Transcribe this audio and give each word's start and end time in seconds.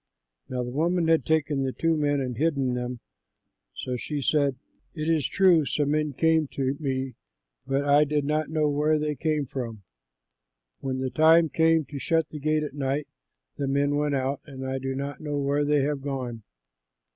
Now 0.49 0.63
the 0.63 0.71
woman 0.71 1.07
had 1.09 1.27
taken 1.27 1.61
the 1.61 1.71
two 1.73 1.95
men 1.95 2.19
and 2.19 2.35
hidden 2.35 2.73
them; 2.73 3.01
so 3.75 3.97
she 3.97 4.19
said, 4.19 4.55
"It 4.95 5.07
is 5.07 5.27
true, 5.27 5.63
some 5.63 5.91
men 5.91 6.13
came 6.13 6.47
to 6.53 6.75
me, 6.79 7.13
but 7.67 7.85
I 7.85 8.05
did 8.05 8.25
not 8.25 8.49
know 8.49 8.67
where 8.67 8.97
they 8.97 9.13
came 9.13 9.45
from. 9.45 9.83
When 10.79 10.97
the 11.01 11.11
time 11.11 11.49
came 11.49 11.85
to 11.85 11.99
shut 11.99 12.29
the 12.29 12.39
gate 12.39 12.63
at 12.63 12.73
night, 12.73 13.09
the 13.57 13.67
men 13.67 13.95
went 13.95 14.15
out 14.15 14.41
and 14.45 14.65
I 14.65 14.79
do 14.79 14.95
not 14.95 15.21
know 15.21 15.37
where 15.37 15.63
they 15.63 15.81
have 15.83 16.01
gone. 16.01 16.41